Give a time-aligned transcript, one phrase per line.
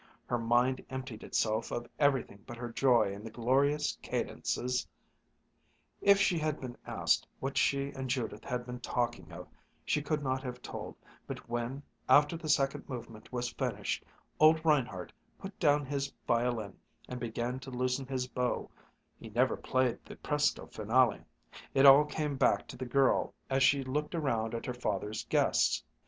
[0.25, 4.87] Her mind emptied itself of everything but her joy in the glorious cadences....
[6.01, 9.47] If she had been asked what she and Judith had been talking of,
[9.85, 10.95] she could not have told;
[11.27, 14.03] but when, after the second movement was finished,
[14.39, 18.71] old Reinhardt put down his violin and began to loosen his bow
[19.19, 21.21] (he never played the presto finale),
[21.75, 25.25] it all came back to the girl as she looked around her at her father's
[25.25, 25.83] guests.